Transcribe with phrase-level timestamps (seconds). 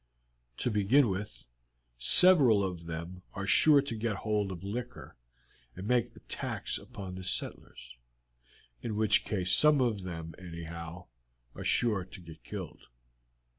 [0.57, 1.45] To begin with,
[1.99, 5.15] several of them are sure to get hold of liquor
[5.75, 7.95] and make attacks upon the settlers,
[8.81, 11.05] in which case some of them, anyhow,
[11.53, 12.87] are sure to get killed.